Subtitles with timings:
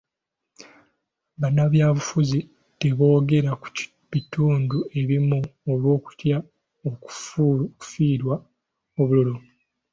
[1.39, 2.39] Bannabyabufuzi
[2.79, 3.67] teebogera ku
[4.11, 5.39] bintu ebimu
[5.71, 6.37] olw'okutya
[6.89, 8.35] okufiirwa
[9.01, 9.35] obululu.